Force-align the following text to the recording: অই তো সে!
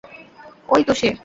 অই 0.69 0.81
তো 0.83 0.93
সে! 0.93 1.09